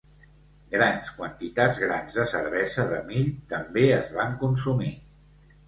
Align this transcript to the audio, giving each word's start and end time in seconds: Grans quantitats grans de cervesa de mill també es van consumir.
Grans 0.75 1.11
quantitats 1.17 1.83
grans 1.83 2.17
de 2.21 2.25
cervesa 2.33 2.87
de 2.95 3.03
mill 3.13 3.31
també 3.55 3.87
es 4.01 4.13
van 4.19 4.37
consumir. 4.43 4.93